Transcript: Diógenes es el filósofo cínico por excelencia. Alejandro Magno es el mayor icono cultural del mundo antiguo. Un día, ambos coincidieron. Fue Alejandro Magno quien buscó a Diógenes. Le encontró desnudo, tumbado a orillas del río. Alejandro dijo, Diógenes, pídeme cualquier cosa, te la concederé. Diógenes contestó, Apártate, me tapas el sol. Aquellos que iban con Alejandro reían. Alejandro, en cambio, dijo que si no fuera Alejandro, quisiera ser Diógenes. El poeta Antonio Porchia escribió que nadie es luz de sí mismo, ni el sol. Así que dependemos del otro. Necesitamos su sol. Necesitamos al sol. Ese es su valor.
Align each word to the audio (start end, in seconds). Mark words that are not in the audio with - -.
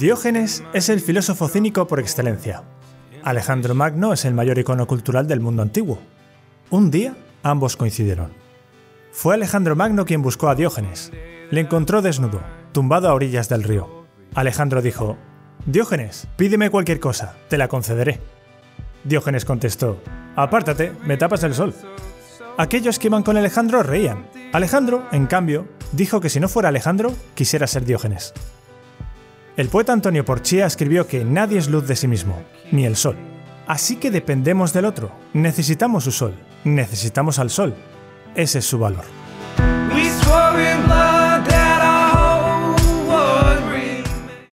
Diógenes 0.00 0.64
es 0.72 0.88
el 0.88 0.98
filósofo 1.00 1.46
cínico 1.46 1.86
por 1.86 2.00
excelencia. 2.00 2.62
Alejandro 3.22 3.74
Magno 3.74 4.14
es 4.14 4.24
el 4.24 4.32
mayor 4.32 4.58
icono 4.58 4.86
cultural 4.86 5.28
del 5.28 5.40
mundo 5.40 5.60
antiguo. 5.60 5.98
Un 6.70 6.90
día, 6.90 7.14
ambos 7.42 7.76
coincidieron. 7.76 8.32
Fue 9.12 9.34
Alejandro 9.34 9.76
Magno 9.76 10.06
quien 10.06 10.22
buscó 10.22 10.48
a 10.48 10.54
Diógenes. 10.54 11.12
Le 11.50 11.60
encontró 11.60 12.00
desnudo, 12.00 12.40
tumbado 12.72 13.10
a 13.10 13.12
orillas 13.12 13.50
del 13.50 13.62
río. 13.62 14.06
Alejandro 14.34 14.80
dijo, 14.80 15.18
Diógenes, 15.66 16.28
pídeme 16.38 16.70
cualquier 16.70 16.98
cosa, 16.98 17.36
te 17.50 17.58
la 17.58 17.68
concederé. 17.68 18.20
Diógenes 19.04 19.44
contestó, 19.44 20.00
Apártate, 20.34 20.94
me 21.04 21.18
tapas 21.18 21.42
el 21.42 21.52
sol. 21.52 21.74
Aquellos 22.56 22.98
que 22.98 23.08
iban 23.08 23.22
con 23.22 23.36
Alejandro 23.36 23.82
reían. 23.82 24.30
Alejandro, 24.54 25.06
en 25.12 25.26
cambio, 25.26 25.68
dijo 25.92 26.22
que 26.22 26.30
si 26.30 26.40
no 26.40 26.48
fuera 26.48 26.70
Alejandro, 26.70 27.12
quisiera 27.34 27.66
ser 27.66 27.84
Diógenes. 27.84 28.32
El 29.60 29.68
poeta 29.68 29.92
Antonio 29.92 30.24
Porchia 30.24 30.64
escribió 30.64 31.06
que 31.06 31.22
nadie 31.22 31.58
es 31.58 31.68
luz 31.68 31.86
de 31.86 31.94
sí 31.94 32.08
mismo, 32.08 32.42
ni 32.72 32.86
el 32.86 32.96
sol. 32.96 33.14
Así 33.66 33.96
que 33.96 34.10
dependemos 34.10 34.72
del 34.72 34.86
otro. 34.86 35.12
Necesitamos 35.34 36.04
su 36.04 36.12
sol. 36.12 36.32
Necesitamos 36.64 37.38
al 37.38 37.50
sol. 37.50 37.74
Ese 38.34 38.60
es 38.60 38.64
su 38.64 38.78
valor. 38.78 39.04